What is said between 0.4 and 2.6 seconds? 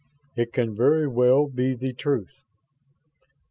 can very well be the truth."